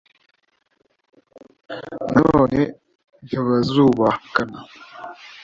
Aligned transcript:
na 1.67 1.79
none 2.25 2.61
ntibazubakana 3.25 4.59